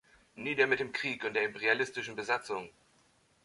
Nieder 0.33 0.65
mit 0.65 0.79
dem 0.79 0.93
Krieg 0.93 1.23
und 1.23 1.35
der 1.35 1.43
imperialistischen 1.43 2.15
Besatzung! 2.15 2.71